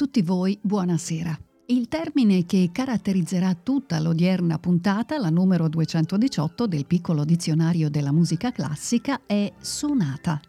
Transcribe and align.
Tutti 0.00 0.22
voi 0.22 0.58
buonasera. 0.62 1.38
Il 1.66 1.88
termine 1.88 2.46
che 2.46 2.70
caratterizzerà 2.72 3.52
tutta 3.52 4.00
l'odierna 4.00 4.58
puntata, 4.58 5.18
la 5.18 5.28
numero 5.28 5.68
218 5.68 6.66
del 6.66 6.86
piccolo 6.86 7.22
dizionario 7.26 7.90
della 7.90 8.10
musica 8.10 8.50
classica, 8.50 9.20
è 9.26 9.52
sonata. 9.60 10.40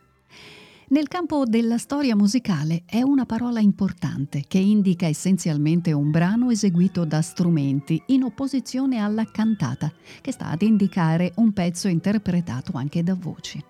Nel 0.88 1.10
campo 1.10 1.44
della 1.44 1.78
storia 1.78 2.16
musicale 2.16 2.84
è 2.86 3.02
una 3.02 3.26
parola 3.26 3.60
importante 3.60 4.46
che 4.48 4.58
indica 4.58 5.08
essenzialmente 5.08 5.92
un 5.92 6.12
brano 6.12 6.50
eseguito 6.50 7.04
da 7.04 7.22
strumenti 7.22 8.02
in 8.06 8.24
opposizione 8.24 9.00
alla 9.00 9.26
cantata, 9.26 9.92
che 10.22 10.32
sta 10.32 10.48
ad 10.48 10.62
indicare 10.62 11.34
un 11.36 11.52
pezzo 11.52 11.90
interpretato 11.90 12.72
anche 12.78 13.04
da 13.04 13.16
voci. 13.16 13.62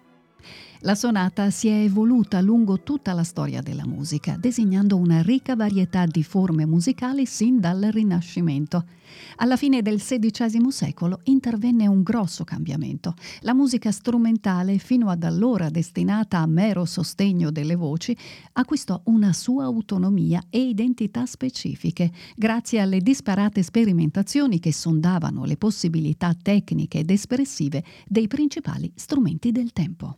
La 0.84 0.96
sonata 0.96 1.52
si 1.52 1.68
è 1.68 1.84
evoluta 1.84 2.42
lungo 2.42 2.82
tutta 2.82 3.14
la 3.14 3.22
storia 3.22 3.62
della 3.62 3.86
musica, 3.86 4.36
designando 4.36 4.98
una 4.98 5.22
ricca 5.22 5.56
varietà 5.56 6.08
di 6.08 6.24
forme 6.24 6.66
musicali 6.66 7.28
sin 7.28 7.60
dal 7.60 7.82
Rinascimento. 7.92 8.86
Alla 9.36 9.58
fine 9.58 9.84
del 9.84 10.00
XVI 10.00 10.72
secolo 10.72 11.20
intervenne 11.26 11.86
un 11.86 12.02
grosso 12.02 12.44
cambiamento. 12.44 13.14
La 13.42 13.54
musica 13.54 13.92
strumentale, 13.92 14.80
fino 14.80 15.10
ad 15.12 15.24
allora 15.24 15.70
destinata 15.70 16.40
a 16.40 16.48
mero 16.48 16.86
sostegno 16.86 17.52
delle 17.52 17.76
voci, 17.76 18.18
acquistò 18.54 19.00
una 19.06 19.34
sua 19.34 19.66
autonomia 19.66 20.42
e 20.50 20.62
identità 20.62 21.28
specifiche, 21.28 22.12
grazie 22.36 22.80
alle 22.80 23.02
disparate 23.02 23.62
sperimentazioni 23.62 24.58
che 24.60 24.74
sondavano 24.74 25.46
le 25.46 25.58
possibilità 25.58 26.34
tecniche 26.34 26.98
ed 26.98 27.12
espressive 27.12 27.84
dei 28.08 28.26
principali 28.26 28.92
strumenti 28.96 29.52
del 29.52 29.74
tempo. 29.74 30.16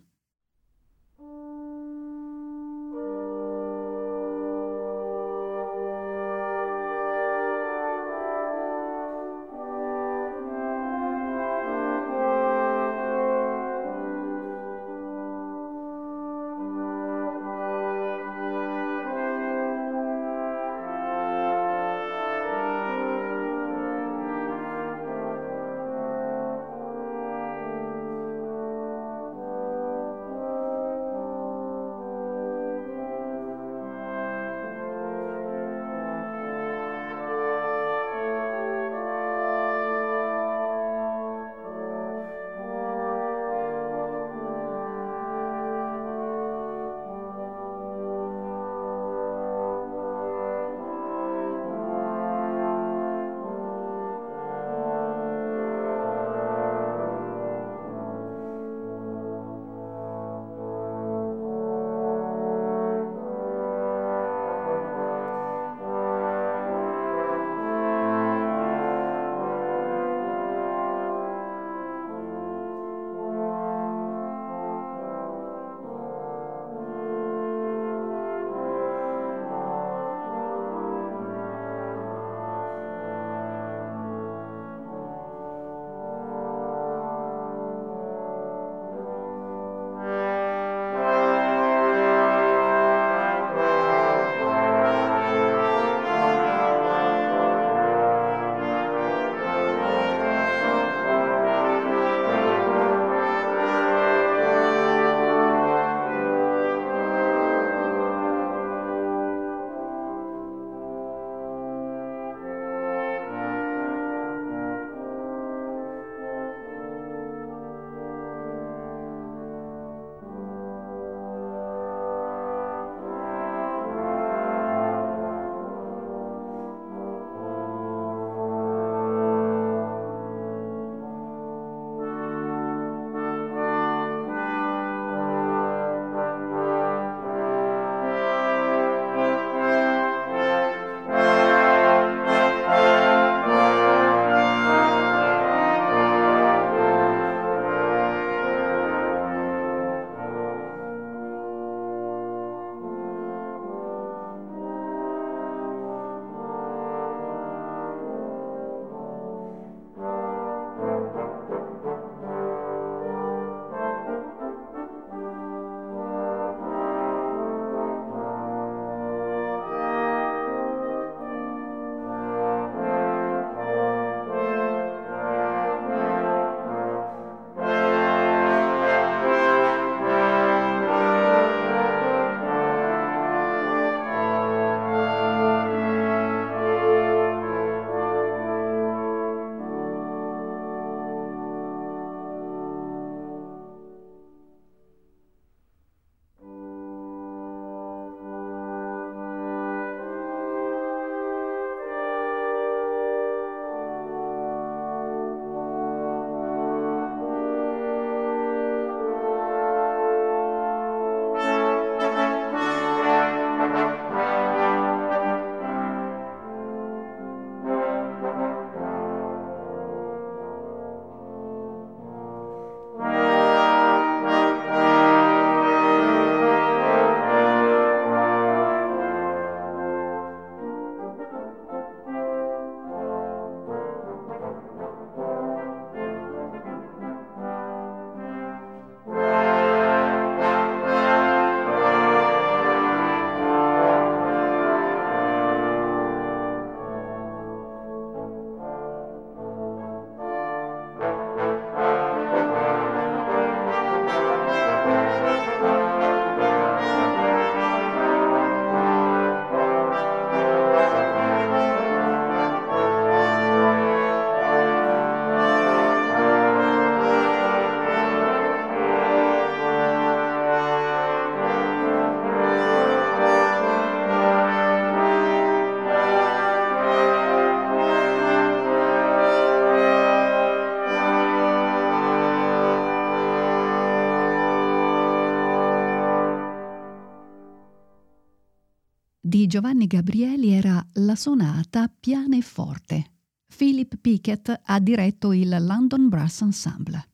Giovanni 289.53 289.85
Gabrieli 289.85 290.49
era 290.49 290.83
la 290.93 291.15
sonata 291.15 291.87
pianoforte. 291.87 293.11
Philip 293.55 293.97
Pickett 293.97 294.61
ha 294.63 294.79
diretto 294.79 295.31
il 295.31 295.55
London 295.63 296.09
Brass 296.09 296.41
Ensemble. 296.41 297.09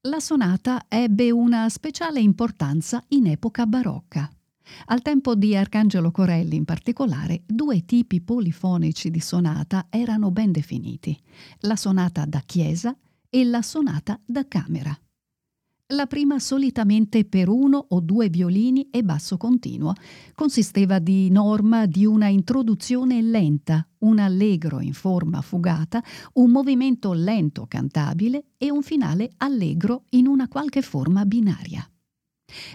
La 0.00 0.20
sonata 0.20 0.86
ebbe 0.88 1.30
una 1.30 1.68
speciale 1.68 2.20
importanza 2.20 3.04
in 3.08 3.26
epoca 3.26 3.66
barocca. 3.66 4.26
Al 4.86 5.02
tempo 5.02 5.34
di 5.34 5.54
Arcangelo 5.54 6.10
Corelli 6.10 6.56
in 6.56 6.64
particolare, 6.64 7.42
due 7.44 7.84
tipi 7.84 8.22
polifonici 8.22 9.10
di 9.10 9.20
sonata 9.20 9.88
erano 9.90 10.30
ben 10.30 10.52
definiti, 10.52 11.14
la 11.58 11.76
sonata 11.76 12.24
da 12.24 12.40
chiesa 12.40 12.96
e 13.28 13.44
la 13.44 13.60
sonata 13.60 14.18
da 14.24 14.48
camera. 14.48 14.98
La 15.88 16.06
prima 16.06 16.38
solitamente 16.38 17.26
per 17.26 17.50
uno 17.50 17.84
o 17.90 18.00
due 18.00 18.30
violini 18.30 18.88
e 18.90 19.02
basso 19.02 19.36
continuo. 19.36 19.92
Consisteva 20.34 20.98
di 20.98 21.30
norma 21.30 21.84
di 21.84 22.06
una 22.06 22.28
introduzione 22.28 23.20
lenta, 23.20 23.86
un 23.98 24.18
allegro 24.18 24.80
in 24.80 24.94
forma 24.94 25.42
fugata, 25.42 26.02
un 26.34 26.50
movimento 26.50 27.12
lento 27.12 27.66
cantabile 27.68 28.46
e 28.56 28.70
un 28.70 28.80
finale 28.82 29.32
allegro 29.36 30.04
in 30.10 30.26
una 30.26 30.48
qualche 30.48 30.80
forma 30.80 31.26
binaria. 31.26 31.86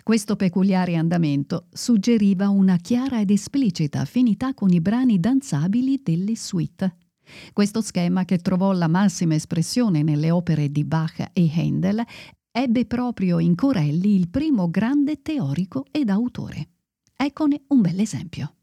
Questo 0.03 0.35
peculiare 0.35 0.95
andamento 0.95 1.65
suggeriva 1.71 2.49
una 2.49 2.77
chiara 2.77 3.21
ed 3.21 3.31
esplicita 3.31 4.01
affinità 4.01 4.53
con 4.53 4.69
i 4.71 4.81
brani 4.81 5.19
danzabili 5.19 6.01
delle 6.03 6.35
suite. 6.35 6.95
Questo 7.53 7.81
schema, 7.81 8.25
che 8.25 8.37
trovò 8.37 8.71
la 8.71 8.87
massima 8.87 9.35
espressione 9.35 10.03
nelle 10.03 10.31
opere 10.31 10.69
di 10.71 10.83
Bach 10.83 11.29
e 11.33 11.51
Handel, 11.55 12.03
ebbe 12.51 12.85
proprio 12.85 13.39
in 13.39 13.55
Corelli 13.55 14.15
il 14.15 14.29
primo 14.29 14.69
grande 14.69 15.21
teorico 15.21 15.85
ed 15.91 16.09
autore. 16.09 16.69
Eccone 17.15 17.63
un 17.67 17.81
bel 17.81 17.99
esempio. 17.99 18.53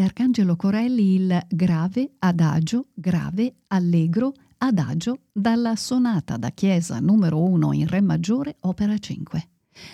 Angelo 0.00 0.56
Corelli 0.56 1.14
il 1.14 1.46
grave, 1.48 2.12
adagio, 2.18 2.86
grave, 2.94 3.56
allegro, 3.68 4.34
Adagio 4.58 5.20
dalla 5.32 5.76
sonata 5.76 6.36
da 6.36 6.50
chiesa 6.50 6.98
numero 6.98 7.40
1 7.42 7.72
in 7.74 7.86
Re 7.86 8.00
maggiore, 8.00 8.56
opera 8.60 8.98
5. 8.98 9.48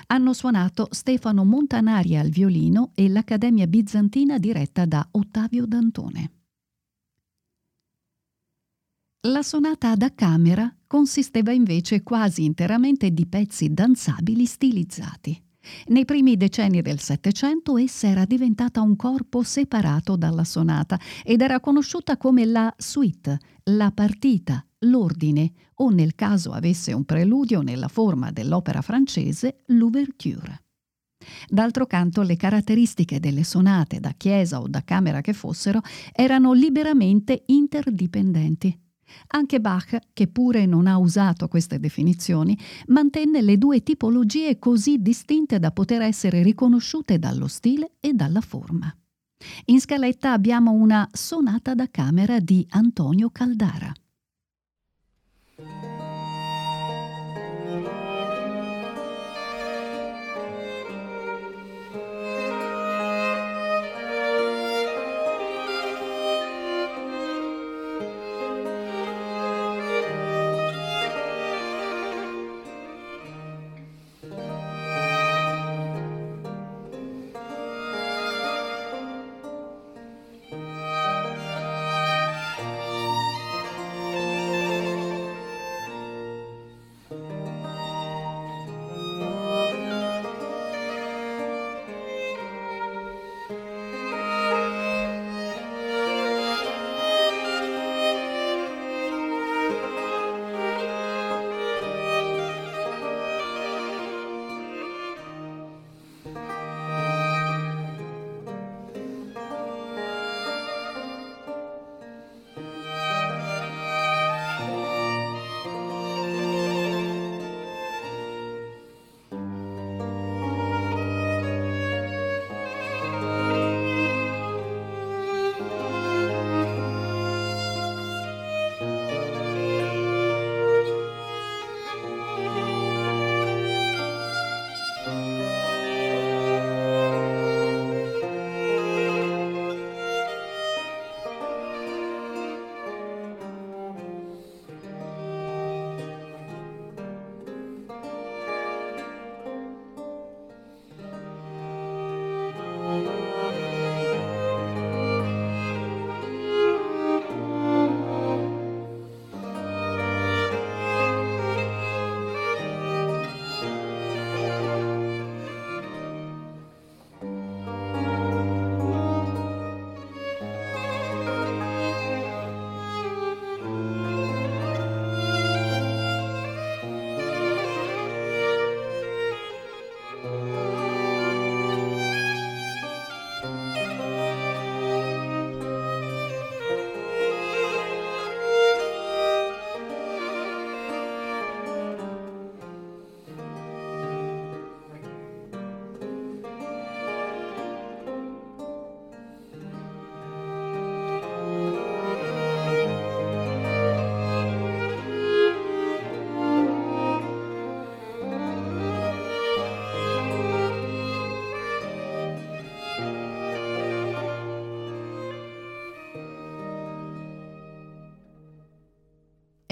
Hanno 0.06 0.32
suonato 0.32 0.88
Stefano 0.90 1.44
Montanari 1.44 2.16
al 2.16 2.30
violino 2.30 2.92
e 2.94 3.08
l'Accademia 3.10 3.66
Bizantina 3.66 4.38
diretta 4.38 4.86
da 4.86 5.06
Ottavio 5.10 5.66
Dantone. 5.66 6.30
La 9.26 9.42
sonata 9.42 9.94
da 9.96 10.14
camera 10.14 10.74
consisteva 10.86 11.52
invece 11.52 12.02
quasi 12.02 12.44
interamente 12.44 13.10
di 13.10 13.26
pezzi 13.26 13.72
danzabili 13.72 14.46
stilizzati. 14.46 15.43
Nei 15.86 16.04
primi 16.04 16.36
decenni 16.36 16.82
del 16.82 17.00
Settecento 17.00 17.76
essa 17.76 18.06
era 18.06 18.24
diventata 18.24 18.80
un 18.80 18.96
corpo 18.96 19.42
separato 19.42 20.16
dalla 20.16 20.44
sonata 20.44 20.98
ed 21.22 21.40
era 21.40 21.60
conosciuta 21.60 22.16
come 22.16 22.44
la 22.44 22.72
suite, 22.76 23.38
la 23.64 23.90
partita, 23.92 24.64
l'ordine 24.80 25.52
o 25.76 25.90
nel 25.90 26.14
caso 26.14 26.52
avesse 26.52 26.92
un 26.92 27.04
preludio 27.04 27.62
nella 27.62 27.88
forma 27.88 28.30
dell'opera 28.30 28.82
francese, 28.82 29.62
l'ouverture. 29.66 30.62
D'altro 31.48 31.86
canto 31.86 32.22
le 32.22 32.36
caratteristiche 32.36 33.18
delle 33.18 33.44
sonate 33.44 33.98
da 33.98 34.12
chiesa 34.16 34.60
o 34.60 34.68
da 34.68 34.82
camera 34.84 35.22
che 35.22 35.32
fossero 35.32 35.80
erano 36.12 36.52
liberamente 36.52 37.44
interdipendenti. 37.46 38.83
Anche 39.28 39.60
Bach, 39.60 39.98
che 40.12 40.28
pure 40.28 40.66
non 40.66 40.86
ha 40.86 40.98
usato 40.98 41.48
queste 41.48 41.78
definizioni, 41.78 42.58
mantenne 42.88 43.42
le 43.42 43.58
due 43.58 43.82
tipologie 43.82 44.58
così 44.58 45.00
distinte 45.00 45.58
da 45.58 45.70
poter 45.70 46.02
essere 46.02 46.42
riconosciute 46.42 47.18
dallo 47.18 47.46
stile 47.46 47.92
e 48.00 48.12
dalla 48.12 48.40
forma. 48.40 48.94
In 49.66 49.80
scaletta 49.80 50.32
abbiamo 50.32 50.72
una 50.72 51.08
sonata 51.12 51.74
da 51.74 51.88
camera 51.90 52.40
di 52.40 52.66
Antonio 52.70 53.30
Caldara. 53.30 53.92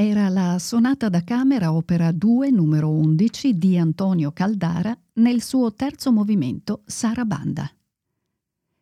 Era 0.04 0.28
la 0.28 0.58
sonata 0.58 1.08
da 1.08 1.22
camera 1.22 1.72
opera 1.72 2.10
2 2.10 2.50
numero 2.50 2.90
11 2.90 3.56
di 3.56 3.78
Antonio 3.78 4.32
Caldara 4.32 4.98
nel 5.20 5.40
suo 5.42 5.74
terzo 5.74 6.10
movimento 6.10 6.82
Sarabanda. 6.86 7.70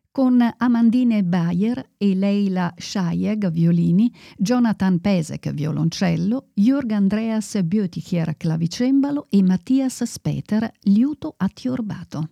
Con 0.09 0.43
Amandine 0.57 1.23
Bayer 1.23 1.91
e 1.95 2.15
Leila 2.15 2.73
Shayeg 2.75 3.51
violini, 3.51 4.11
Jonathan 4.35 4.99
Pesek 4.99 5.51
violoncello, 5.51 6.47
Jürg 6.55 6.91
Andreas 6.91 7.61
Bötichier 7.61 8.35
clavicembalo 8.35 9.27
e 9.29 9.43
Mattias 9.43 10.03
Speter 10.03 10.71
liuto 10.85 11.35
attiorbato. 11.37 12.29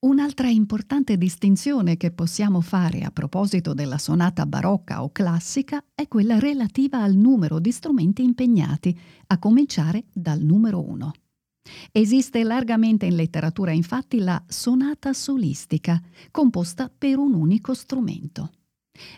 Un'altra 0.00 0.48
importante 0.48 1.18
distinzione 1.18 1.96
che 1.96 2.12
possiamo 2.12 2.60
fare 2.60 3.02
a 3.02 3.10
proposito 3.10 3.74
della 3.74 3.98
sonata 3.98 4.46
barocca 4.46 5.02
o 5.02 5.10
classica 5.10 5.82
è 5.92 6.06
quella 6.06 6.38
relativa 6.38 7.02
al 7.02 7.14
numero 7.14 7.58
di 7.58 7.72
strumenti 7.72 8.22
impegnati, 8.22 8.96
a 9.26 9.38
cominciare 9.40 10.04
dal 10.12 10.40
numero 10.40 10.88
1. 10.88 11.12
Esiste 11.90 12.44
largamente 12.44 13.06
in 13.06 13.16
letteratura 13.16 13.72
infatti 13.72 14.20
la 14.20 14.40
sonata 14.46 15.12
solistica, 15.12 16.00
composta 16.30 16.88
per 16.96 17.18
un 17.18 17.34
unico 17.34 17.74
strumento. 17.74 18.52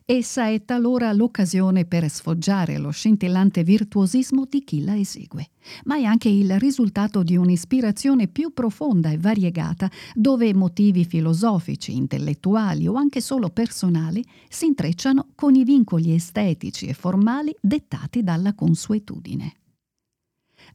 Essa 0.05 0.49
è 0.49 0.65
talora 0.65 1.13
l'occasione 1.13 1.85
per 1.85 2.09
sfoggiare 2.09 2.79
lo 2.79 2.91
scintillante 2.91 3.63
virtuosismo 3.63 4.47
di 4.49 4.63
chi 4.65 4.85
la 4.85 4.97
esegue, 4.97 5.49
ma 5.85 5.97
è 5.97 6.05
anche 6.05 6.29
il 6.29 6.59
risultato 6.59 7.23
di 7.23 7.37
un'ispirazione 7.37 8.29
più 8.29 8.53
profonda 8.53 9.11
e 9.11 9.19
variegata, 9.19 9.91
dove 10.15 10.53
motivi 10.55 11.05
filosofici, 11.05 11.97
intellettuali 11.97 12.87
o 12.87 12.95
anche 12.95 13.21
solo 13.21 13.51
personali 13.51 14.25
si 14.49 14.67
intrecciano 14.67 15.29
con 15.35 15.55
i 15.55 15.65
vincoli 15.65 16.15
estetici 16.15 16.87
e 16.87 16.95
formali 16.95 17.55
dettati 17.61 18.23
dalla 18.23 18.55
consuetudine. 18.55 19.55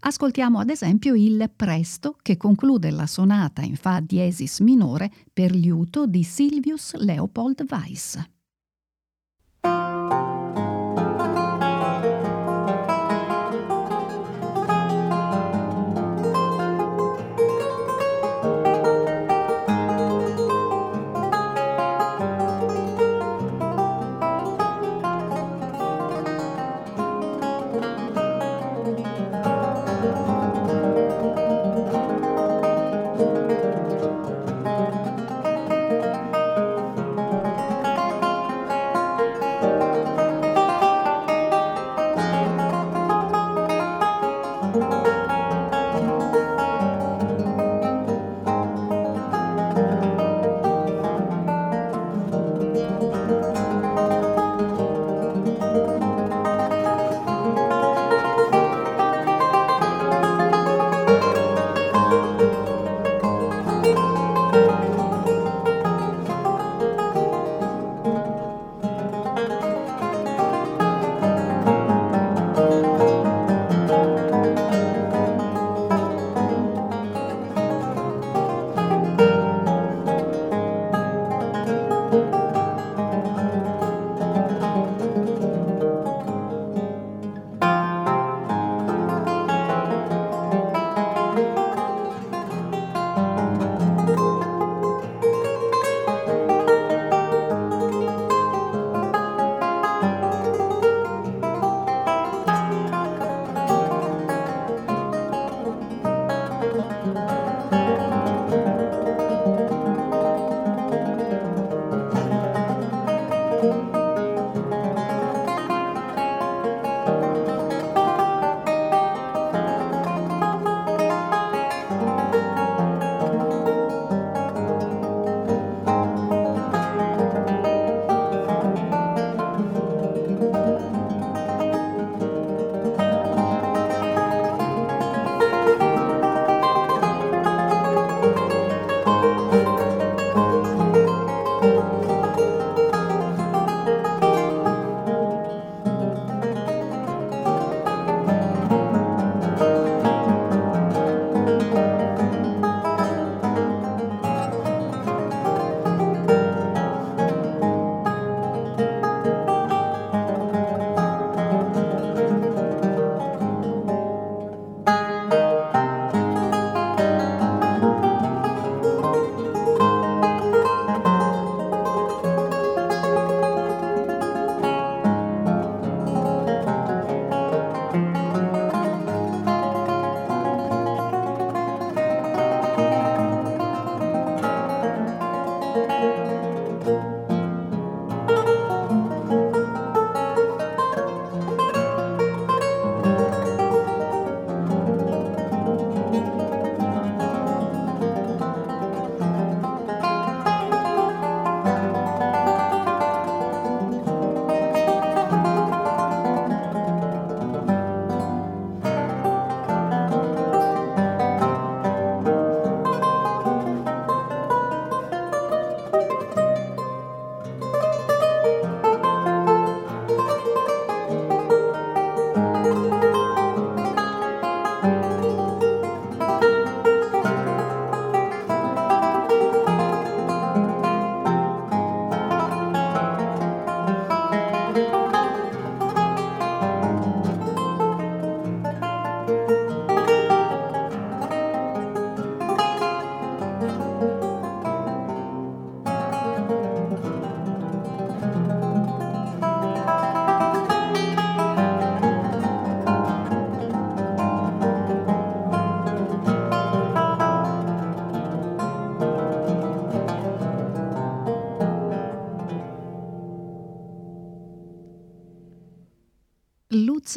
Ascoltiamo 0.01 0.59
ad 0.59 0.69
esempio 0.69 1.15
il 1.15 1.49
Presto 1.55 2.17
che 2.21 2.37
conclude 2.37 2.89
la 2.91 3.07
sonata 3.07 3.61
in 3.61 3.75
Fa 3.75 4.01
diesis 4.01 4.59
minore 4.59 5.11
per 5.31 5.53
liuto 5.55 6.05
di 6.05 6.23
Silvius 6.23 6.95
Leopold 6.95 7.65
Weiss. 7.69 8.33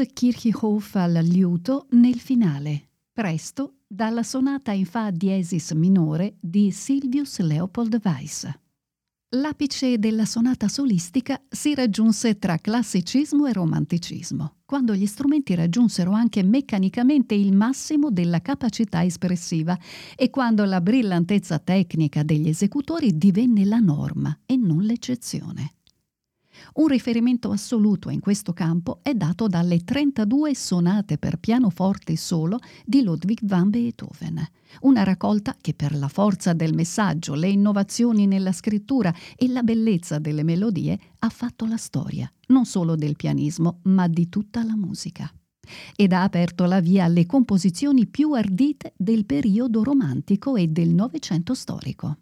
Kirchhoff 0.05 0.95
al 0.97 1.21
liuto 1.25 1.87
nel 1.91 2.19
finale, 2.19 2.89
presto 3.13 3.79
dalla 3.87 4.23
sonata 4.23 4.73
in 4.73 4.85
Fa 4.85 5.11
diesis 5.11 5.73
minore 5.73 6.37
di 6.41 6.71
Silvius 6.71 7.39
Leopold 7.41 8.01
Weiss. 8.05 8.49
L'apice 9.33 9.99
della 9.99 10.25
sonata 10.25 10.69
solistica 10.69 11.39
si 11.51 11.75
raggiunse 11.75 12.39
tra 12.39 12.57
classicismo 12.57 13.47
e 13.47 13.53
romanticismo, 13.53 14.55
quando 14.65 14.95
gli 14.95 15.05
strumenti 15.05 15.55
raggiunsero 15.55 16.13
anche 16.13 16.43
meccanicamente 16.43 17.35
il 17.35 17.55
massimo 17.55 18.11
della 18.11 18.41
capacità 18.41 19.05
espressiva 19.05 19.79
e 20.17 20.31
quando 20.31 20.65
la 20.65 20.81
brillantezza 20.81 21.59
tecnica 21.59 22.23
degli 22.23 22.49
esecutori 22.49 23.19
divenne 23.19 23.67
la 23.67 23.81
norma 23.81 24.35
e 24.47 24.57
non 24.57 24.83
l'eccezione. 24.83 25.75
Un 26.75 26.87
riferimento 26.87 27.51
assoluto 27.51 28.11
in 28.11 28.21
questo 28.21 28.53
campo 28.53 29.01
è 29.03 29.15
dato 29.15 29.47
dalle 29.47 29.85
32 29.85 30.55
sonate 30.55 31.19
per 31.19 31.39
pianoforte 31.39 32.17
solo 32.17 32.59
di 32.85 33.03
Ludwig 33.03 33.41
van 33.43 33.71
Beethoven, 33.71 34.47
una 34.83 35.03
raccolta 35.03 35.57
che 35.61 35.75
per 35.75 35.95
la 35.95 36.09
forza 36.09 36.53
del 36.53 36.75
messaggio, 36.75 37.35
le 37.35 37.49
innovazioni 37.49 38.27
nella 38.27 38.53
scrittura 38.53 39.15
e 39.37 39.49
la 39.49 39.63
bellezza 39.63 40.19
delle 40.19 40.43
melodie 40.43 40.99
ha 41.19 41.29
fatto 41.29 41.67
la 41.67 41.77
storia, 41.77 42.31
non 42.49 42.65
solo 42.65 42.95
del 42.95 43.17
pianismo, 43.17 43.81
ma 43.85 44.09
di 44.09 44.29
tutta 44.29 44.65
la 44.65 44.77
musica 44.77 45.33
ed 45.97 46.13
ha 46.13 46.23
aperto 46.23 46.65
la 46.65 46.81
via 46.81 47.05
alle 47.05 47.27
composizioni 47.27 48.07
più 48.07 48.33
ardite 48.33 48.95
del 48.97 49.27
periodo 49.27 49.83
romantico 49.83 50.57
e 50.57 50.69
del 50.69 50.89
Novecento 50.89 51.55
storico. 51.55 52.17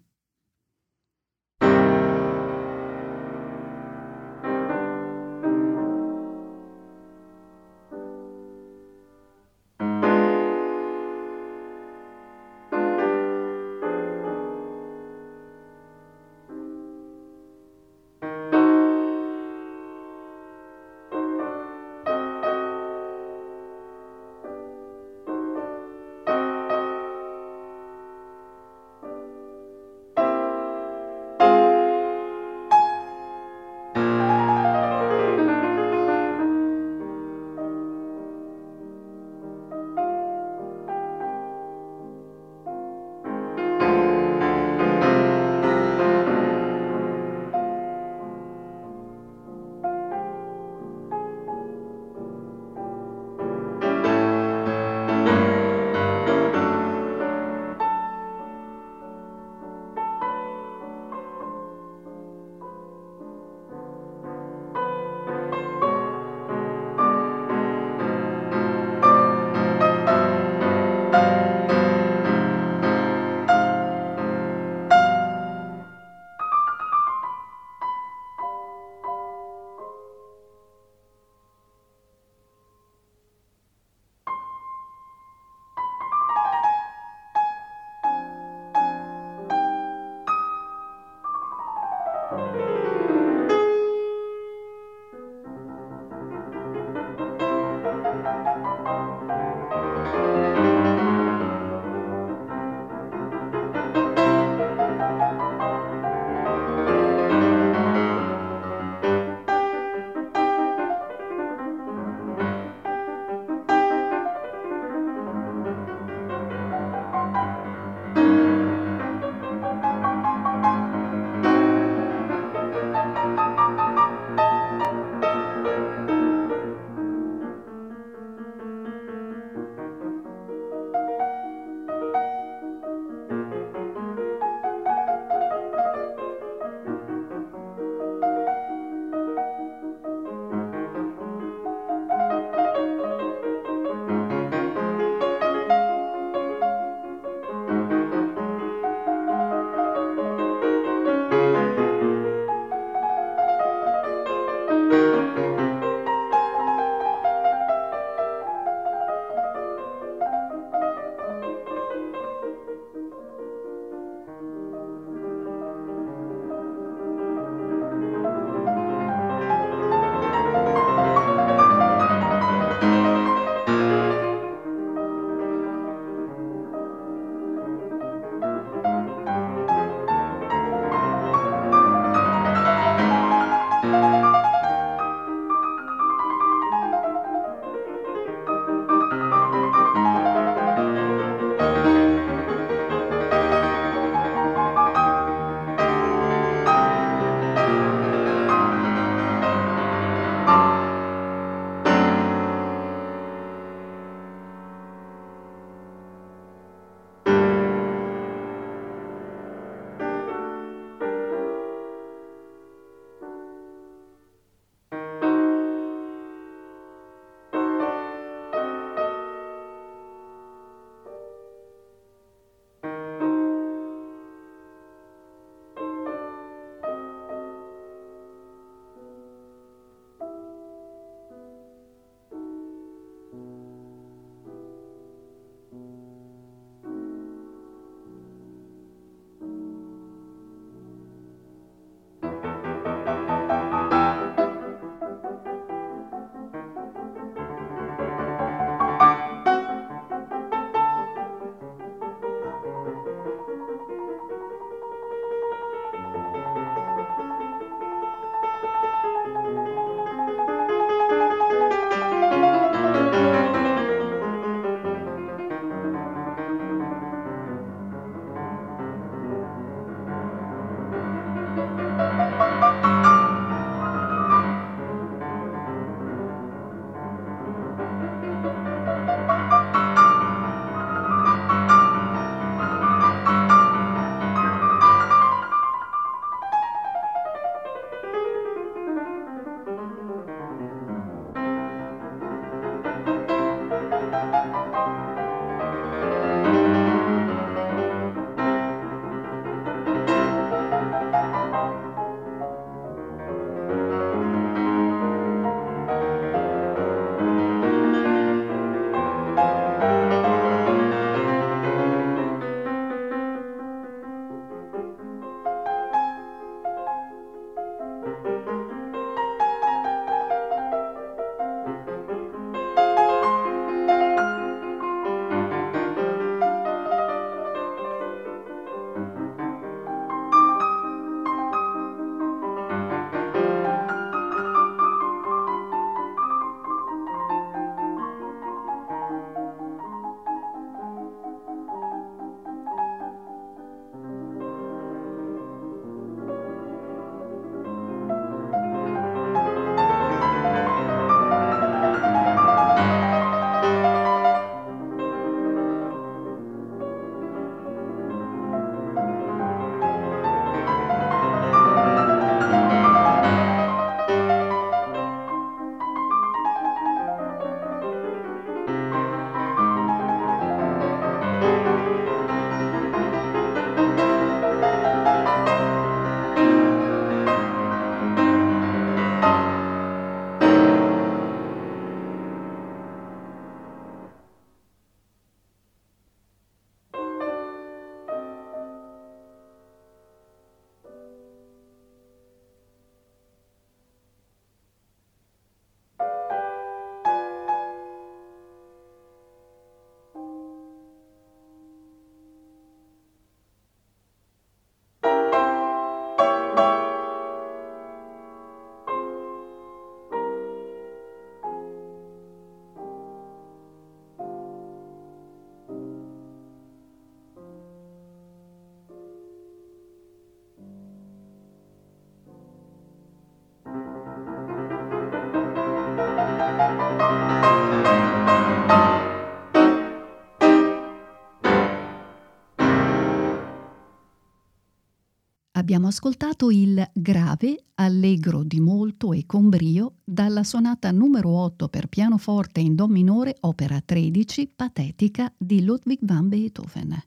Abbiamo 435.67 435.87
ascoltato 435.87 436.49
il 436.49 436.81
grave, 436.93 437.65
allegro 437.75 438.43
di 438.43 438.61
molto 438.61 439.11
e 439.11 439.25
con 439.25 439.49
brio 439.49 439.95
dalla 440.05 440.45
sonata 440.45 440.91
numero 440.91 441.31
8 441.31 441.67
per 441.67 441.87
pianoforte 441.87 442.61
in 442.61 442.73
Do 442.73 442.87
minore, 442.87 443.35
opera 443.41 443.81
13, 443.81 444.53
patetica 444.55 445.29
di 445.37 445.65
Ludwig 445.65 445.99
van 446.03 446.29
Beethoven. 446.29 446.97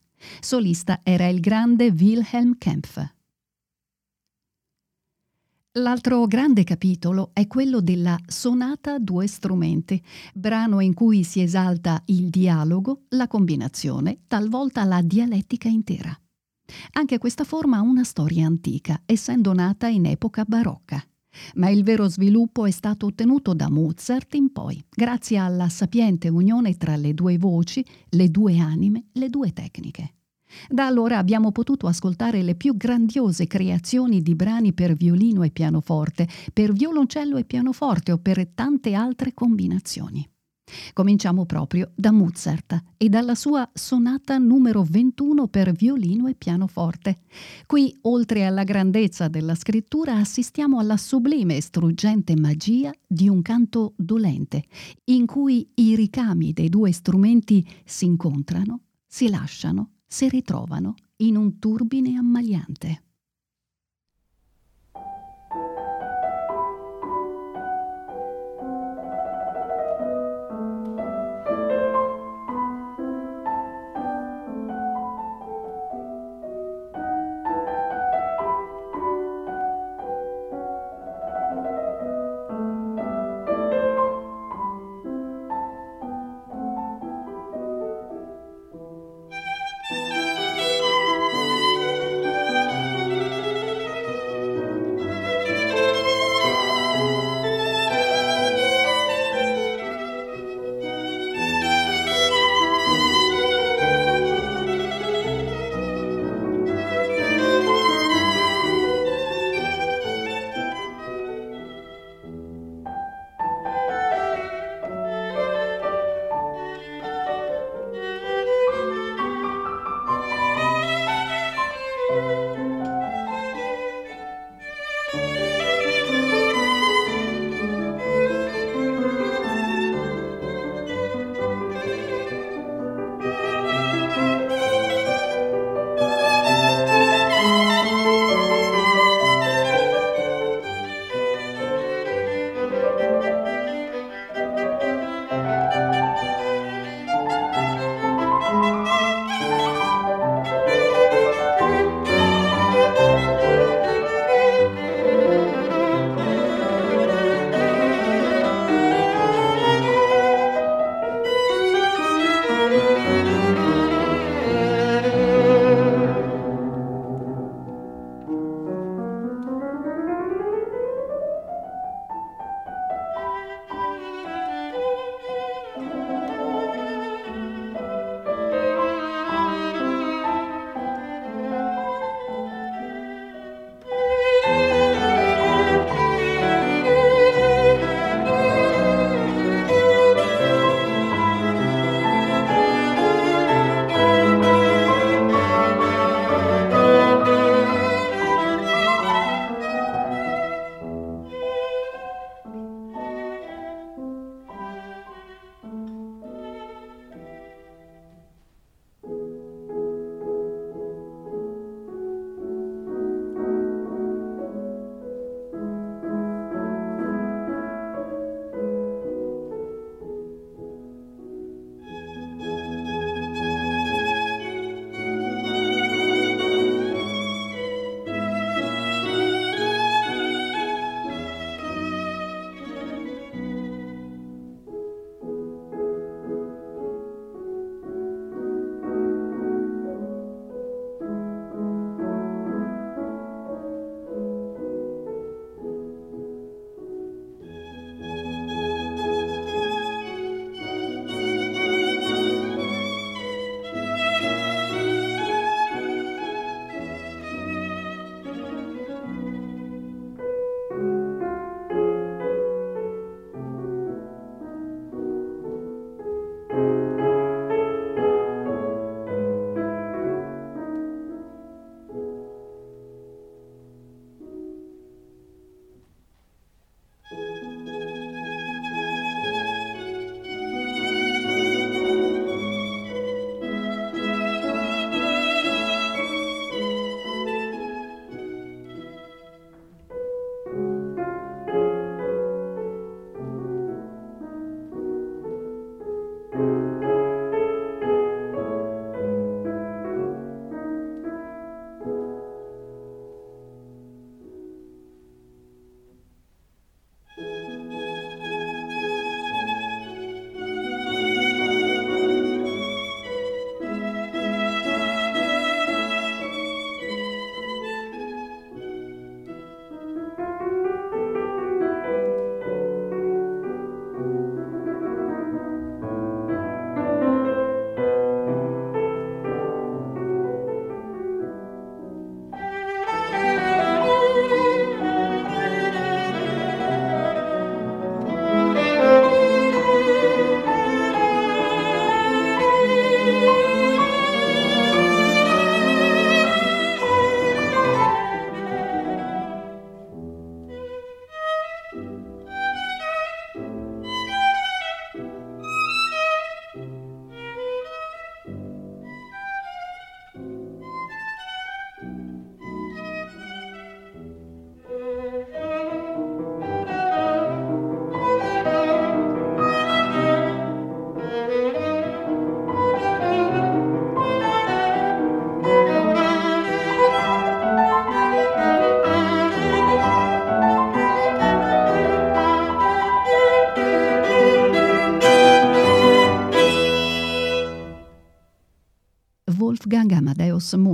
Solista 0.40 1.00
era 1.02 1.26
il 1.28 1.40
grande 1.40 1.86
Wilhelm 1.86 2.58
Kempf. 2.58 3.14
L'altro 5.78 6.26
grande 6.26 6.62
capitolo 6.62 7.30
è 7.32 7.46
quello 7.46 7.80
della 7.80 8.18
Sonata 8.26 8.98
due 8.98 9.26
strumenti, 9.26 10.04
brano 10.34 10.80
in 10.80 10.92
cui 10.92 11.24
si 11.24 11.40
esalta 11.40 12.02
il 12.08 12.28
dialogo, 12.28 13.04
la 13.08 13.26
combinazione, 13.26 14.24
talvolta 14.26 14.84
la 14.84 15.00
dialettica 15.00 15.68
intera. 15.68 16.14
Anche 16.92 17.18
questa 17.18 17.44
forma 17.44 17.78
ha 17.78 17.82
una 17.82 18.04
storia 18.04 18.46
antica, 18.46 19.02
essendo 19.06 19.52
nata 19.52 19.88
in 19.88 20.06
epoca 20.06 20.44
barocca. 20.44 21.02
Ma 21.54 21.68
il 21.68 21.84
vero 21.84 22.08
sviluppo 22.08 22.66
è 22.66 22.70
stato 22.70 23.06
ottenuto 23.06 23.54
da 23.54 23.70
Mozart 23.70 24.34
in 24.34 24.52
poi, 24.52 24.82
grazie 24.88 25.38
alla 25.38 25.68
sapiente 25.68 26.28
unione 26.28 26.76
tra 26.76 26.96
le 26.96 27.14
due 27.14 27.38
voci, 27.38 27.84
le 28.10 28.28
due 28.30 28.58
anime, 28.58 29.06
le 29.12 29.28
due 29.28 29.52
tecniche. 29.52 30.14
Da 30.68 30.86
allora 30.86 31.18
abbiamo 31.18 31.52
potuto 31.52 31.86
ascoltare 31.86 32.42
le 32.42 32.56
più 32.56 32.76
grandiose 32.76 33.46
creazioni 33.46 34.20
di 34.20 34.34
brani 34.34 34.72
per 34.72 34.94
violino 34.94 35.44
e 35.44 35.50
pianoforte, 35.50 36.28
per 36.52 36.72
violoncello 36.72 37.36
e 37.36 37.44
pianoforte 37.44 38.10
o 38.10 38.18
per 38.18 38.48
tante 38.48 38.94
altre 38.94 39.32
combinazioni. 39.32 40.28
Cominciamo 40.92 41.46
proprio 41.46 41.90
da 41.94 42.10
Mozart 42.10 42.82
e 42.96 43.08
dalla 43.08 43.34
sua 43.34 43.68
sonata 43.72 44.38
numero 44.38 44.82
21 44.82 45.48
per 45.48 45.72
violino 45.72 46.26
e 46.26 46.34
pianoforte. 46.34 47.20
Qui, 47.66 47.96
oltre 48.02 48.44
alla 48.44 48.64
grandezza 48.64 49.28
della 49.28 49.54
scrittura, 49.54 50.16
assistiamo 50.16 50.78
alla 50.78 50.96
sublime 50.96 51.56
e 51.56 51.62
struggente 51.62 52.36
magia 52.36 52.92
di 53.06 53.28
un 53.28 53.42
canto 53.42 53.94
dolente, 53.96 54.64
in 55.04 55.26
cui 55.26 55.68
i 55.74 55.94
ricami 55.94 56.52
dei 56.52 56.68
due 56.68 56.92
strumenti 56.92 57.66
si 57.84 58.04
incontrano, 58.04 58.80
si 59.06 59.28
lasciano, 59.28 59.90
si 60.06 60.28
ritrovano 60.28 60.94
in 61.16 61.36
un 61.36 61.58
turbine 61.58 62.16
ammaliante. 62.16 63.02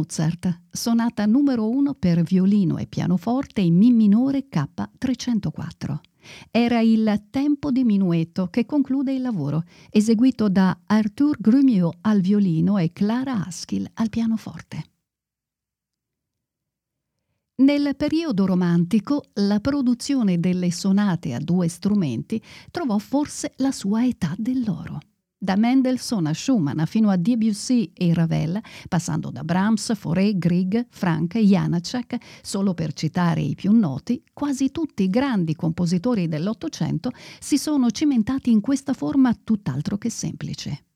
Mozart, 0.07 0.63
sonata 0.71 1.27
numero 1.27 1.69
1 1.69 1.95
per 1.95 2.23
violino 2.23 2.79
e 2.79 2.87
pianoforte 2.87 3.61
in 3.61 3.77
Mi 3.77 3.91
minore 3.91 4.47
K304. 4.49 5.99
Era 6.53 6.81
il 6.81 7.25
tempo 7.29 7.73
di 7.73 7.83
minuetto 7.83 8.47
che 8.47 8.67
conclude 8.67 9.13
il 9.13 9.21
lavoro, 9.21 9.65
eseguito 9.91 10.49
da 10.49 10.79
Arthur 10.87 11.37
Grumiaux 11.41 11.97
al 12.03 12.21
violino 12.21 12.79
e 12.79 12.93
Clara 12.93 13.45
Askill 13.47 13.91
al 13.95 14.09
pianoforte. 14.09 14.85
Nel 17.57 17.97
periodo 17.97 18.47
romantico 18.47 19.25
la 19.35 19.59
produzione 19.59 20.39
delle 20.39 20.71
sonate 20.71 21.35
a 21.35 21.41
due 21.41 21.67
strumenti 21.67 22.41
trovò 22.71 22.97
forse 22.99 23.55
la 23.57 23.73
sua 23.73 24.07
età 24.07 24.35
dell'oro. 24.39 25.01
Da 25.47 25.55
Mendelssohn 25.55 26.27
a 26.27 26.35
Schumann 26.35 26.83
fino 26.87 27.09
a 27.09 27.17
Debussy 27.17 27.93
e 27.95 28.13
Ravel, 28.13 28.61
passando 28.89 29.31
da 29.31 29.45
Brahms, 29.45 29.95
Fauré, 29.95 30.37
Grieg, 30.37 30.89
Frank, 30.91 31.39
Janacek, 31.39 32.17
solo 32.43 32.75
per 32.75 32.93
citare 32.93 33.43
i 33.43 33.55
più 33.55 33.71
noti, 33.71 34.21
quasi 34.33 34.73
tutti 34.73 35.05
i 35.05 35.09
grandi 35.09 35.55
compositori 35.55 36.27
dell'Ottocento 36.27 37.13
si 37.39 37.59
sono 37.59 37.93
cimentati 37.93 38.51
in 38.51 38.61
questa 38.61 38.93
forma 38.93 39.39
tutt'altro 39.45 39.97
che 39.99 40.11
semplice. 40.11 40.87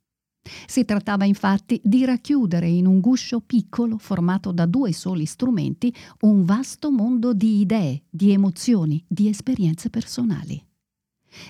Si 0.66 0.84
trattava 0.84 1.24
infatti 1.24 1.80
di 1.84 2.04
racchiudere 2.04 2.66
in 2.66 2.86
un 2.86 2.98
guscio 2.98 3.38
piccolo 3.38 3.98
formato 3.98 4.50
da 4.50 4.66
due 4.66 4.92
soli 4.92 5.26
strumenti 5.26 5.94
un 6.22 6.42
vasto 6.42 6.90
mondo 6.90 7.32
di 7.34 7.60
idee, 7.60 8.02
di 8.10 8.32
emozioni, 8.32 9.04
di 9.06 9.28
esperienze 9.28 9.90
personali. 9.90 10.60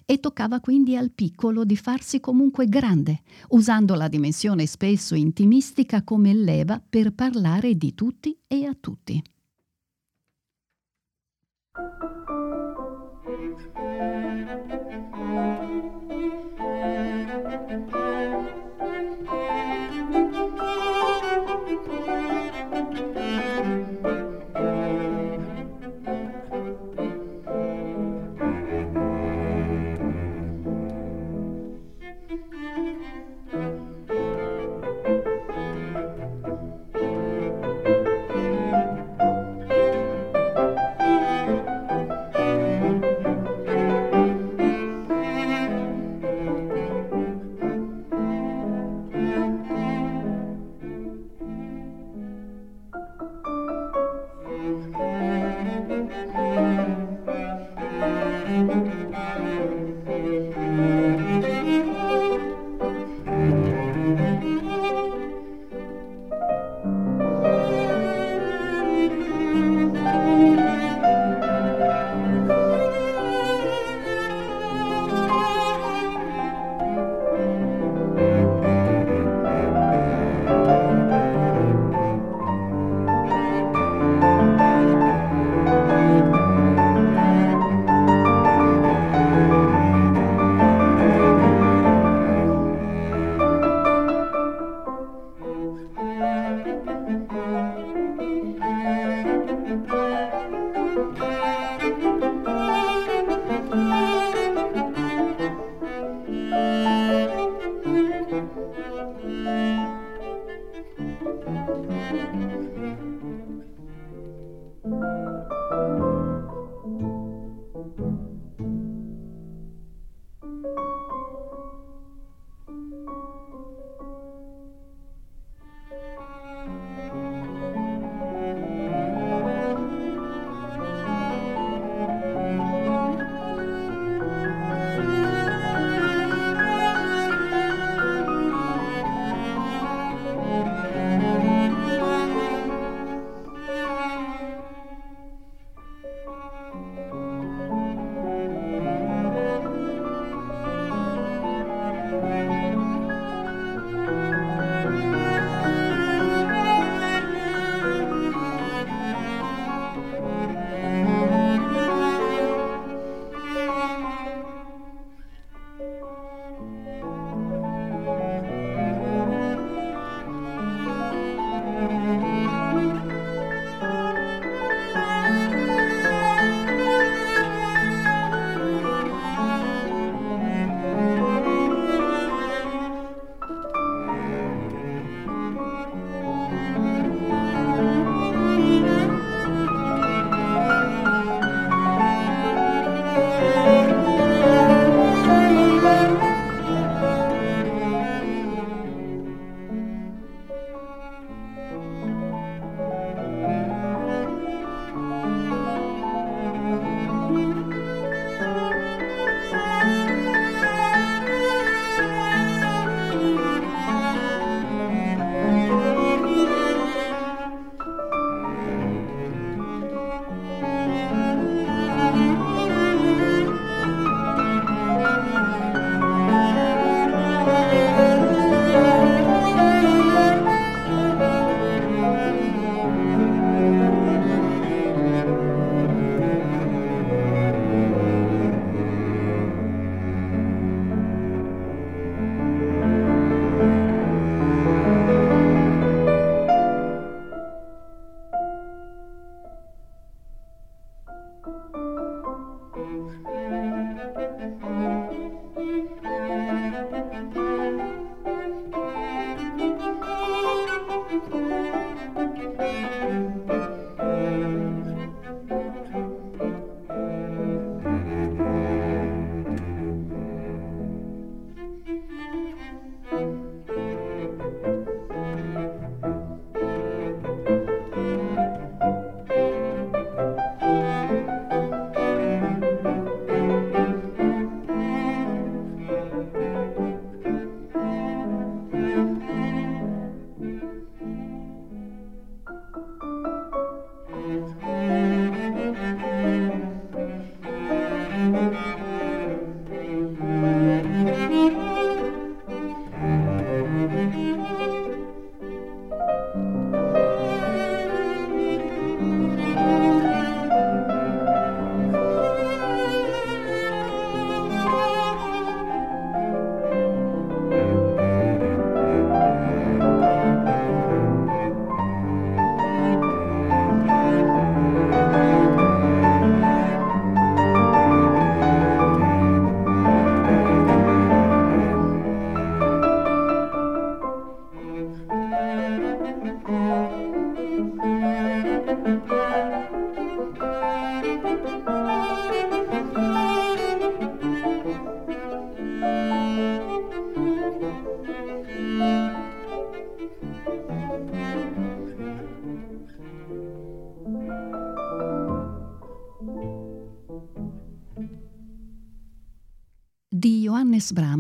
E 0.05 0.21
toccava 0.21 0.61
quindi 0.61 0.97
al 0.97 1.11
piccolo 1.11 1.65
di 1.65 1.77
farsi 1.77 2.21
comunque 2.21 2.67
grande, 2.67 3.23
usando 3.49 3.95
la 3.95 4.09
dimensione 4.09 4.67
spesso 4.67 5.15
intimistica 5.15 6.03
come 6.03 6.35
leva 6.35 6.83
per 6.87 7.13
parlare 7.13 7.75
di 7.77 7.95
tutti 7.95 8.39
e 8.47 8.65
a 8.65 8.77
tutti. 8.79 9.23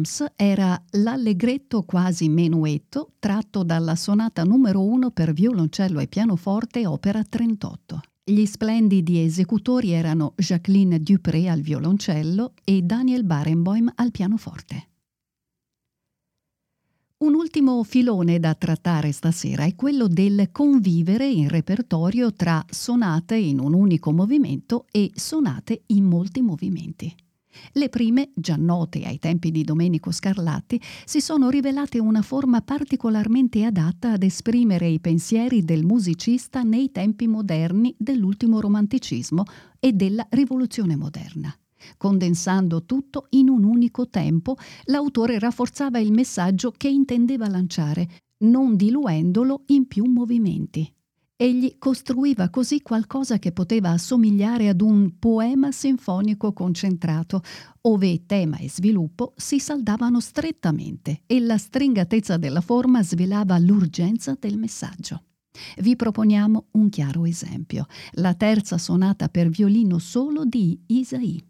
Brahms 0.01 0.25
era 0.37 0.83
l'allegretto 0.93 1.83
quasi 1.83 2.29
menuetto 2.29 3.13
tratto 3.19 3.63
dalla 3.63 3.95
sonata 3.95 4.45
numero 4.45 4.83
1 4.83 5.11
per 5.11 5.33
violoncello 5.33 6.01
e 6.01 6.07
pianoforte 6.07 6.87
opera 6.87 7.23
38. 7.23 8.01
Gli 8.25 8.47
splendidi 8.47 9.23
esecutori 9.23 9.91
erano 9.91 10.33
Jacqueline 10.37 11.01
Dupré 11.03 11.49
al 11.49 11.61
violoncello 11.61 12.55
e 12.65 12.83
Daniel 12.83 13.25
Barenboim 13.25 13.93
al 13.97 14.11
pianoforte. 14.11 14.89
Un 17.19 17.35
ultimo 17.35 17.83
filone 17.85 18.41
da 18.41 18.55
trattare 18.55 19.13
stasera 19.13 19.65
è 19.65 19.75
quello 19.75 20.09
del 20.09 20.49
convivere 20.51 21.29
in 21.29 21.49
repertorio 21.49 22.33
tra 22.33 22.65
sonate 22.71 23.37
in 23.37 23.61
un 23.61 23.75
unico 23.75 24.11
movimento 24.13 24.87
e 24.91 25.11
sonate 25.15 25.83
in 25.89 26.05
molti 26.05 26.41
movimenti. 26.41 27.15
Le 27.73 27.89
prime, 27.89 28.31
già 28.35 28.57
note 28.57 29.05
ai 29.05 29.19
tempi 29.19 29.51
di 29.51 29.63
Domenico 29.63 30.11
Scarlatti, 30.11 30.81
si 31.05 31.21
sono 31.21 31.51
rivelate 31.51 31.99
una 31.99 32.23
forma 32.23 32.63
particolarmente 32.63 33.65
adatta 33.65 34.13
ad 34.13 34.23
esprimere 34.23 34.89
i 34.89 35.01
pensieri 35.01 35.65
del 35.65 35.85
musicista 35.85 36.63
nei 36.63 36.91
tempi 36.91 37.27
moderni 37.27 37.95
dell'ultimo 37.99 38.61
romanticismo 38.61 39.45
e 39.79 39.93
della 39.93 40.27
rivoluzione 40.31 40.97
moderna. 40.97 41.55
Condensando 41.97 42.85
tutto 42.85 43.27
in 43.31 43.49
un 43.49 43.65
unico 43.65 44.09
tempo, 44.09 44.57
l'autore 44.85 45.39
rafforzava 45.39 45.99
il 45.99 46.13
messaggio 46.13 46.73
che 46.77 46.89
intendeva 46.89 47.49
lanciare, 47.49 48.09
non 48.45 48.77
diluendolo 48.77 49.63
in 49.67 49.87
più 49.87 50.05
movimenti. 50.05 50.93
Egli 51.43 51.77
costruiva 51.79 52.51
così 52.51 52.83
qualcosa 52.83 53.39
che 53.39 53.51
poteva 53.51 53.93
assomigliare 53.93 54.69
ad 54.69 54.83
un 54.83 55.19
poema 55.19 55.73
sinfonico 55.73 56.53
concentrato, 56.53 57.41
ove 57.81 58.27
tema 58.27 58.59
e 58.59 58.69
sviluppo 58.69 59.33
si 59.37 59.59
saldavano 59.59 60.21
strettamente 60.21 61.23
e 61.25 61.41
la 61.41 61.57
stringatezza 61.57 62.37
della 62.37 62.61
forma 62.61 63.03
svelava 63.03 63.57
l'urgenza 63.57 64.37
del 64.39 64.59
messaggio. 64.59 65.23
Vi 65.79 65.97
proponiamo 65.97 66.67
un 66.73 66.91
chiaro 66.91 67.25
esempio, 67.25 67.87
la 68.17 68.35
terza 68.35 68.77
sonata 68.77 69.31
per 69.31 69.49
violino 69.49 69.99
solo 69.99 70.45
di 70.45 70.79
Isaì. 70.89 71.43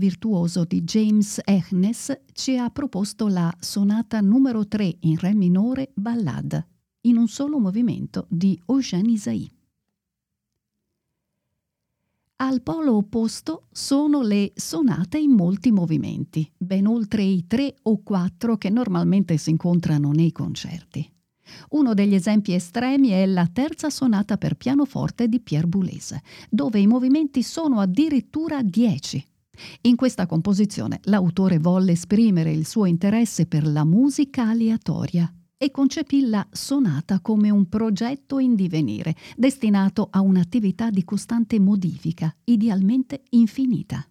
Virtuoso 0.00 0.64
di 0.64 0.82
James 0.82 1.40
Ehnes 1.44 2.22
ci 2.32 2.56
ha 2.56 2.70
proposto 2.70 3.28
la 3.28 3.54
sonata 3.60 4.20
numero 4.20 4.66
3 4.66 4.96
in 5.00 5.18
Re 5.18 5.34
minore 5.34 5.92
Ballade, 5.94 6.66
in 7.02 7.18
un 7.18 7.28
solo 7.28 7.58
movimento 7.58 8.26
di 8.28 8.60
Eugène 8.66 9.10
Isaïe. 9.10 9.59
Al 12.42 12.62
polo 12.62 12.96
opposto 12.96 13.66
sono 13.70 14.22
le 14.22 14.52
sonate 14.54 15.18
in 15.18 15.32
molti 15.32 15.70
movimenti, 15.70 16.50
ben 16.56 16.86
oltre 16.86 17.22
i 17.22 17.46
tre 17.46 17.74
o 17.82 18.02
quattro 18.02 18.56
che 18.56 18.70
normalmente 18.70 19.36
si 19.36 19.50
incontrano 19.50 20.10
nei 20.12 20.32
concerti. 20.32 21.06
Uno 21.70 21.92
degli 21.92 22.14
esempi 22.14 22.54
estremi 22.54 23.08
è 23.08 23.26
la 23.26 23.46
terza 23.52 23.90
sonata 23.90 24.38
per 24.38 24.54
pianoforte 24.54 25.28
di 25.28 25.40
Pierre 25.40 25.66
Boulez, 25.66 26.16
dove 26.48 26.80
i 26.80 26.86
movimenti 26.86 27.42
sono 27.42 27.78
addirittura 27.78 28.62
dieci. 28.62 29.22
In 29.82 29.96
questa 29.96 30.24
composizione 30.24 31.00
l'autore 31.04 31.58
volle 31.58 31.92
esprimere 31.92 32.52
il 32.52 32.66
suo 32.66 32.86
interesse 32.86 33.44
per 33.44 33.66
la 33.66 33.84
musica 33.84 34.48
aleatoria 34.48 35.30
e 35.62 35.70
concepì 35.70 36.26
la 36.26 36.46
sonata 36.50 37.20
come 37.20 37.50
un 37.50 37.68
progetto 37.68 38.38
in 38.38 38.54
divenire, 38.54 39.14
destinato 39.36 40.08
a 40.10 40.22
un'attività 40.22 40.88
di 40.88 41.04
costante 41.04 41.60
modifica, 41.60 42.34
idealmente 42.44 43.24
infinita. 43.32 44.02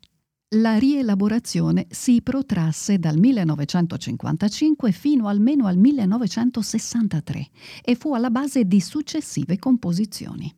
La 0.57 0.77
rielaborazione 0.77 1.87
si 1.89 2.21
protrasse 2.21 2.99
dal 2.99 3.17
1955 3.17 4.91
fino 4.91 5.27
almeno 5.27 5.65
al 5.65 5.77
1963 5.77 7.49
e 7.83 7.95
fu 7.95 8.13
alla 8.13 8.29
base 8.29 8.65
di 8.65 8.79
successive 8.79 9.57
composizioni. 9.57 10.55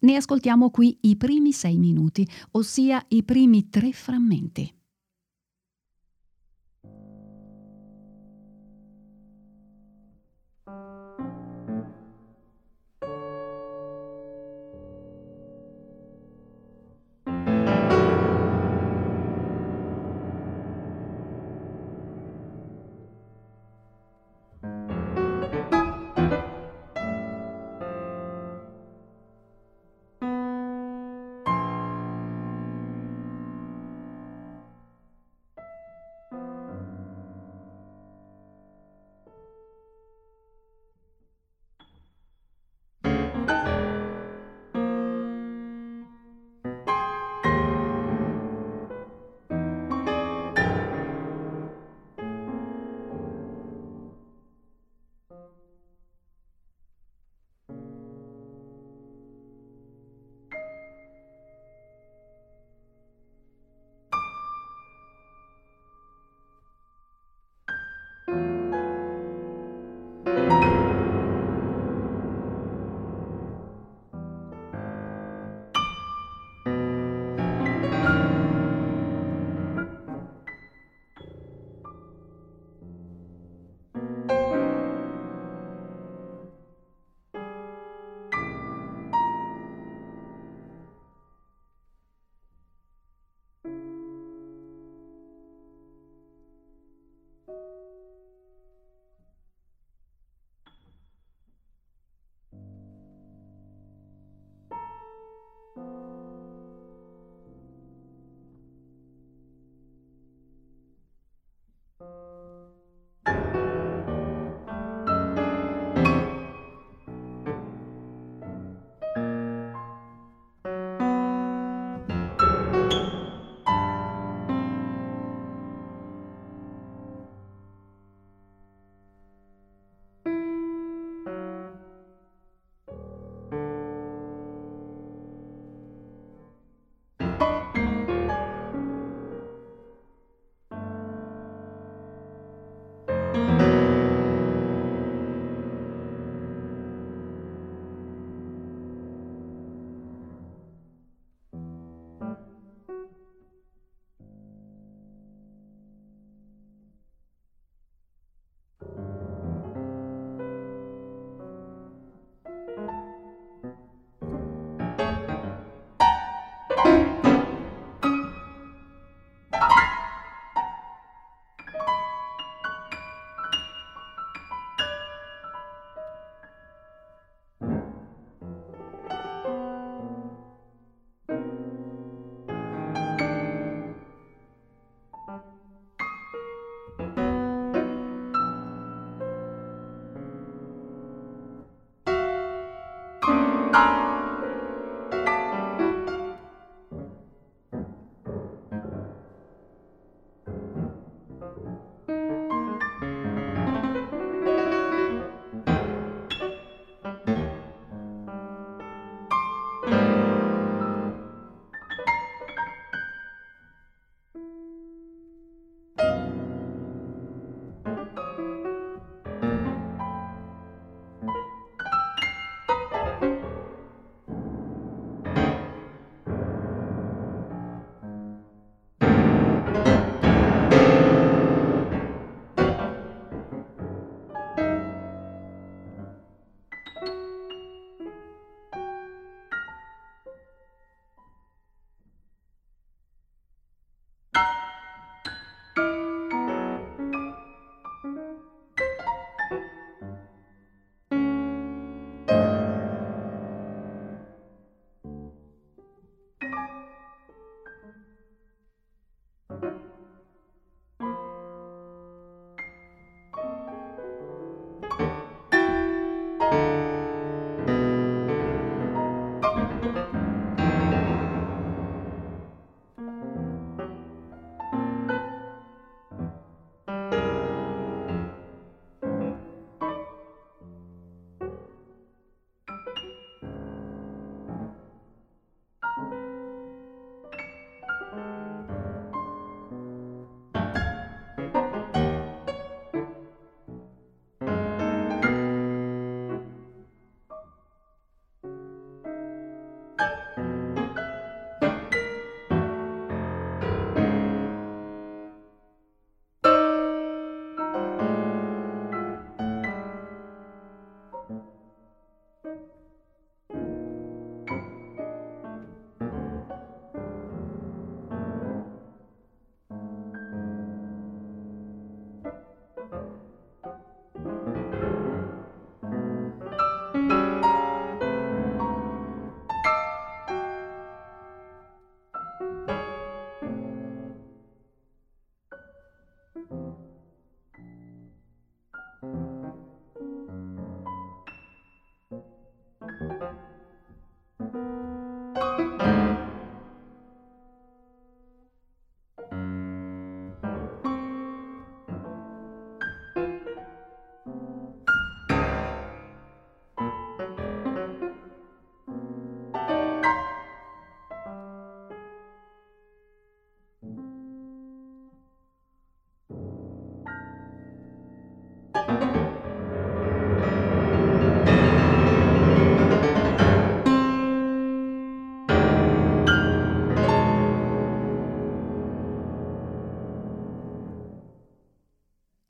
Ne 0.00 0.14
ascoltiamo 0.14 0.68
qui 0.68 0.98
i 1.02 1.16
primi 1.16 1.52
sei 1.52 1.78
minuti, 1.78 2.28
ossia 2.50 3.02
i 3.08 3.22
primi 3.22 3.70
tre 3.70 3.92
frammenti. 3.92 4.77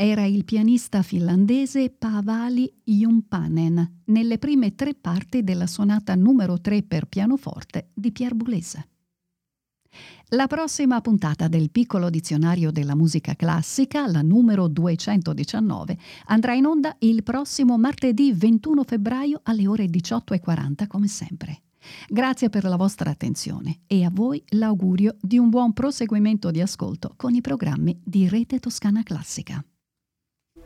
Era 0.08 0.24
il 0.24 0.44
pianista 0.44 1.02
finlandese 1.02 1.90
Paavali 1.90 2.72
Jumpanen 2.82 4.00
nelle 4.06 4.38
prime 4.38 4.74
tre 4.74 4.94
parti 4.94 5.44
della 5.44 5.66
sonata 5.66 6.14
numero 6.14 6.60
3 6.60 6.82
per 6.82 7.06
pianoforte 7.06 7.90
di 7.92 8.10
Pierre 8.10 8.34
Boulez. 8.34 8.78
La 10.30 10.46
prossima 10.46 11.00
puntata 11.02 11.48
del 11.48 11.70
piccolo 11.70 12.08
dizionario 12.08 12.70
della 12.70 12.94
musica 12.94 13.34
classica, 13.34 14.06
la 14.06 14.22
numero 14.22 14.66
219, 14.66 15.98
andrà 16.26 16.54
in 16.54 16.64
onda 16.64 16.96
il 17.00 17.22
prossimo 17.22 17.76
martedì 17.76 18.32
21 18.32 18.84
febbraio 18.84 19.40
alle 19.44 19.66
ore 19.66 19.86
18.40 19.86 20.86
come 20.86 21.06
sempre. 21.06 21.62
Grazie 22.08 22.48
per 22.48 22.64
la 22.64 22.76
vostra 22.76 23.10
attenzione 23.10 23.80
e 23.86 24.04
a 24.04 24.10
voi 24.10 24.42
l'augurio 24.50 25.16
di 25.20 25.36
un 25.36 25.50
buon 25.50 25.74
proseguimento 25.74 26.50
di 26.50 26.62
ascolto 26.62 27.12
con 27.16 27.34
i 27.34 27.42
programmi 27.42 28.00
di 28.02 28.26
Rete 28.26 28.58
Toscana 28.58 29.02
Classica. 29.02 29.62